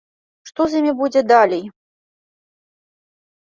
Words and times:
Што 0.49 0.61
з 0.71 0.81
імі 0.83 0.93
будзе 1.03 1.21
далей? 1.33 1.63